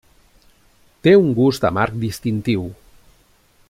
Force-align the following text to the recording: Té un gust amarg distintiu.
Té 1.07 1.13
un 1.25 1.29
gust 1.41 1.69
amarg 1.71 2.01
distintiu. 2.07 2.67